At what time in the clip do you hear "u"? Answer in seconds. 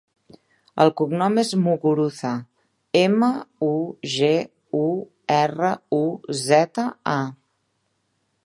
3.69-3.71, 4.81-4.83, 6.03-6.05